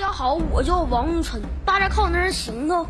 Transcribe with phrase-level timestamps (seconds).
[0.00, 2.86] 家好，我叫王玉琛，大家看我那行头，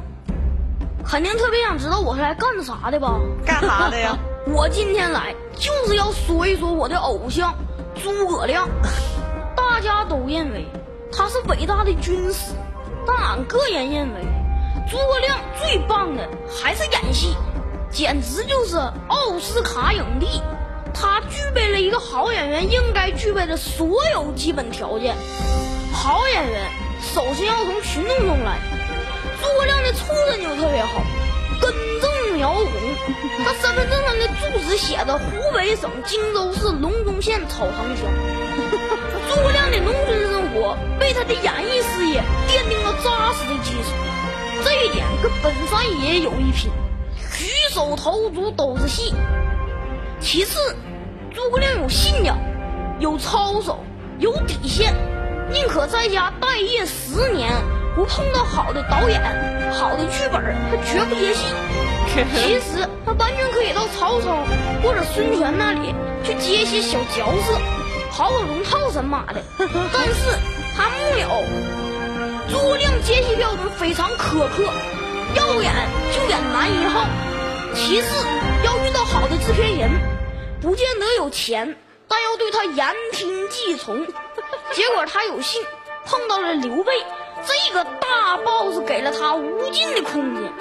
[1.04, 3.18] 肯定特别想知道我是来干啥的吧？
[3.44, 4.16] 干啥的呀？
[4.46, 7.52] 我今天来就是要说一说我的偶像
[8.00, 8.68] 诸葛亮。
[9.56, 10.64] 大家都认为
[11.10, 12.54] 他是伟大的军师，
[13.04, 14.20] 但俺个人认为，
[14.88, 17.34] 诸葛亮最棒的还是演戏，
[17.90, 18.76] 简直就是
[19.08, 20.40] 奥斯卡影帝。
[20.94, 25.16] 他具备了一个好演员应该具备的所有基本条件。
[25.92, 26.70] 好演员
[27.02, 28.58] 首先要从群众中来。
[29.42, 31.02] 诸葛亮的出身就特别好，
[31.60, 32.66] 根正苗红。
[33.44, 38.06] 他身份证上的住址写着湖北省荆州市隆中县草堂乡。
[39.28, 43.94] 诸葛亮的农村生活为他的演艺事业奠定了扎实的基础，
[44.64, 46.70] 这一点跟本山爷有一拼，
[47.38, 49.14] 举手投足都是戏。
[50.20, 50.76] 其次，
[51.34, 52.36] 诸葛亮有信仰，
[52.98, 53.82] 有操守，
[54.18, 54.94] 有底线，
[55.52, 57.50] 宁可在家待业十年，
[57.94, 59.20] 不碰到好的导演、
[59.72, 61.44] 好的剧本，他绝不接戏。
[62.42, 64.44] 其实他完全可以到曹操
[64.82, 65.94] 或者孙权那里
[66.24, 67.58] 去接一些小角色，
[68.10, 69.42] 跑跑龙套神马的。
[69.58, 70.38] 但是
[70.76, 71.44] 他木有。
[72.50, 74.64] 诸葛亮接戏标准非常苛刻，
[75.36, 75.72] 要演
[76.12, 77.06] 就演男一号。
[77.74, 78.08] 其次，
[78.64, 79.90] 要遇到好的制片人，
[80.60, 81.76] 不见得有钱，
[82.08, 84.04] 但要对他言听计从。
[84.72, 85.62] 结果他有幸
[86.04, 86.92] 碰到了刘备，
[87.44, 90.52] 这个大 boss 给了他无尽的空间。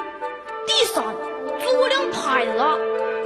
[0.65, 1.03] 第三，
[1.61, 2.75] 诸葛亮拍的啊，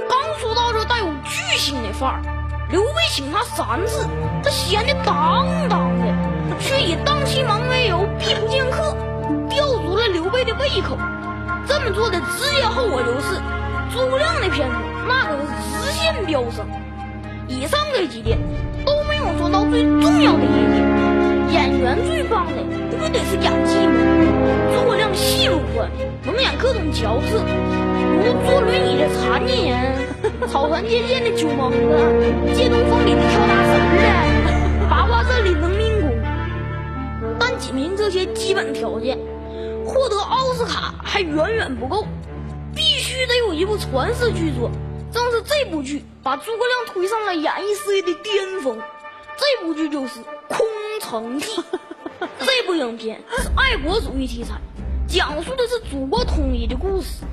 [0.08, 2.22] 刚说到这带有巨星的范儿，
[2.70, 4.06] 刘备请他三次，
[4.42, 6.06] 他闲的当当的，
[6.60, 8.96] 却以档期忙为由避不见客，
[9.48, 10.98] 吊足了刘备的胃口。
[11.66, 13.40] 这么做的直接后果就是。
[13.92, 14.74] 诸葛亮的片子
[15.06, 16.66] 那可是直线飙升。
[17.46, 18.38] 以上这几点
[19.24, 22.52] 都没有说到最重要的一点，演员最棒的
[22.90, 23.94] 不得是演技吗？
[24.74, 25.90] 诸葛亮戏路宽，
[26.24, 27.42] 能演各种角色，
[28.22, 29.96] 如坐轮椅的残疾人，
[30.48, 31.78] 草船借箭的酒蒙子，
[32.54, 36.10] 借东风里的跳大神的，八卦阵里能民工。
[37.38, 39.16] 但仅凭这些基本条件，
[39.86, 42.06] 获得奥斯卡还远远不够。
[42.74, 44.68] 必须得有一部传世巨作，
[45.12, 48.76] 正是这部剧把诸葛亮推上了演艺事业的巅峰。
[49.36, 50.66] 这部剧就是《空
[51.00, 51.46] 城计
[52.38, 54.54] 》。这部影片是爱国主义题材，
[55.06, 57.24] 讲述的是祖国统一的故事，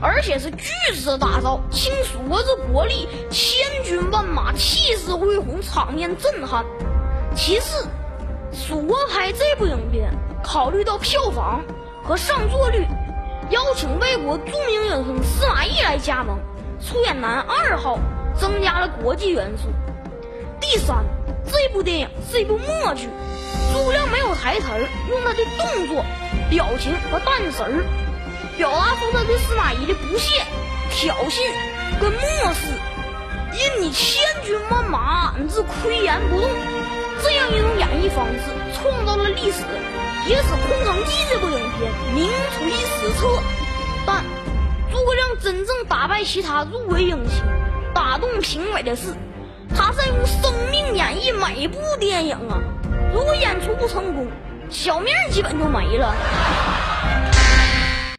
[0.00, 6.64] 而且是巨资打造，倾蜀国之国力，千军万马，气势恢宏，场面震撼。
[7.34, 7.86] 其次，
[8.52, 10.10] 蜀国拍这部影片，
[10.42, 11.62] 考虑到票房
[12.02, 12.86] 和上座率。
[13.50, 16.38] 邀请外国著名影星司马懿来加盟，
[16.80, 17.98] 出演男二号，
[18.36, 19.68] 增加了国际元素。
[20.70, 21.04] 第三，
[21.50, 23.08] 这部电影是一部默剧，
[23.72, 26.04] 诸葛亮没有台词儿，用他的动作、
[26.48, 27.84] 表情和淡神，
[28.56, 30.40] 表达出他对司马懿的不屑、
[30.92, 31.40] 挑衅
[32.00, 32.20] 跟漠
[32.54, 32.70] 视。
[33.52, 36.48] 因你千军万马，俺自岿然不动。
[37.20, 39.64] 这样一种演绎方式，创造了历史。
[40.28, 43.26] 也使《空城计》这部影片名垂史册，
[44.06, 44.24] 但
[44.92, 47.42] 诸葛亮真正打败其他入围影星、
[47.92, 49.16] 打动评委的是，
[49.74, 52.58] 他在用生命演绎每部电影啊！
[53.12, 54.26] 如果演出不成功，
[54.68, 56.14] 小命基本就没了。